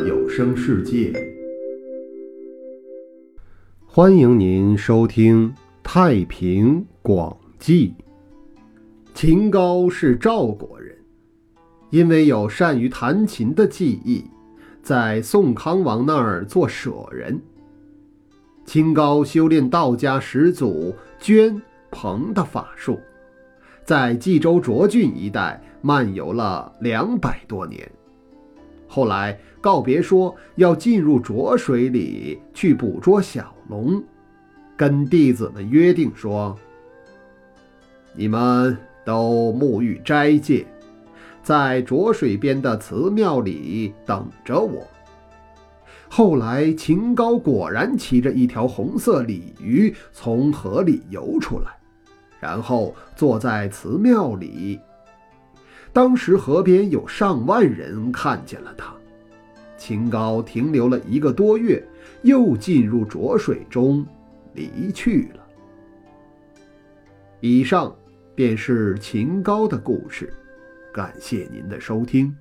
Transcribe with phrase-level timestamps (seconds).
[0.00, 1.12] 有声世界，
[3.86, 5.50] 欢迎您收听
[5.82, 7.88] 《太平广记》。
[9.14, 10.96] 秦高是赵国人，
[11.90, 14.24] 因为有善于弹琴的技艺，
[14.82, 17.40] 在宋康王那儿做舍人。
[18.64, 22.98] 秦高修炼道家始祖捐彭的法术，
[23.84, 27.90] 在冀州涿郡一带漫游了两百多年。
[28.94, 34.00] 后来告别说要进入浊水里去捕捉小龙，
[34.76, 36.56] 跟弟子们约定说
[38.14, 40.64] ：“你们。”都沐浴斋戒，
[41.42, 44.82] 在浊水边的祠庙里等着我。
[46.08, 51.76] 后来，秦高果然骑着一条红色鲤鱼从河里游出来，
[52.40, 54.80] 然后坐在祠庙里。
[55.94, 58.94] 当时河边有上万人看见了他。
[59.78, 61.82] 秦高停留了一个多月，
[62.20, 64.04] 又进入浊水中
[64.52, 65.46] 离去了。
[67.40, 67.94] 以上。
[68.36, 70.34] 便是秦高的故事，
[70.92, 72.36] 感谢您的收听。